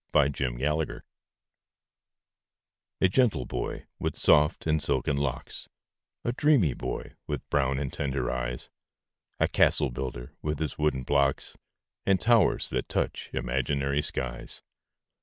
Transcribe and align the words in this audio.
THE 0.13 0.31
CASTLE 0.31 0.57
BUILDER 0.57 1.03
A 3.01 3.07
gentle 3.07 3.45
boy, 3.45 3.85
with 3.99 4.15
soft 4.17 4.65
and 4.65 4.81
silken 4.81 5.15
locks 5.15 5.69
A 6.23 6.31
dreamy 6.31 6.73
boy, 6.73 7.13
with 7.27 7.47
brown 7.51 7.77
and 7.77 7.93
tender 7.93 8.31
eyes, 8.31 8.71
A 9.39 9.47
castle 9.47 9.91
builder, 9.91 10.33
with 10.41 10.57
his 10.57 10.79
wooden 10.79 11.03
blocks, 11.03 11.55
And 12.03 12.19
towers 12.19 12.71
that 12.71 12.89
touch 12.89 13.29
imaginary 13.31 14.01
skies. 14.01 14.63